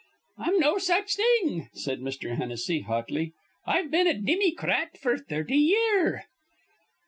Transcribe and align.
"I'm 0.39 0.57
no 0.57 0.79
such 0.79 1.15
thing," 1.15 1.69
said 1.75 1.99
Mr. 1.99 2.35
Hennessy, 2.35 2.79
hotly. 2.79 3.33
"I've 3.67 3.91
been 3.91 4.07
a 4.07 4.15
Dimmycrat 4.15 4.95
f'r 4.99 5.23
thirty 5.23 5.57
year." 5.57 6.23